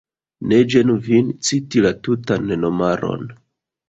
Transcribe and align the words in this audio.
Ne 0.51 0.57
ĝenu 0.73 0.95
vin 1.07 1.29
citi 1.49 1.83
la 1.87 1.91
tutan 2.07 2.49
nomaron. 2.63 3.29